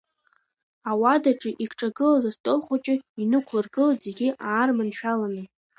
[0.89, 5.43] Ауадаҿы икҿагылаз астол хәыҷы инықәлыргылеит зегьы аарманшәаланы.